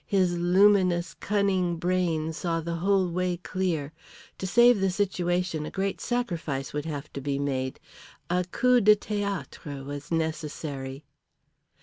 His 0.07 0.35
luminous 0.35 1.13
cunning 1.13 1.75
brain 1.77 2.33
saw 2.33 2.59
the 2.59 2.77
whole 2.77 3.07
way 3.11 3.37
clear. 3.37 3.93
To 4.39 4.47
save 4.47 4.79
the 4.81 4.89
situation 4.89 5.63
a 5.63 5.69
great 5.69 6.01
sacrifice 6.01 6.73
would 6.73 6.85
have 6.85 7.13
to 7.13 7.21
be 7.21 7.37
made. 7.37 7.79
A 8.27 8.43
coup 8.49 8.81
de 8.81 8.95
théâtre 8.95 9.85
was 9.85 10.11
necessary. 10.11 11.03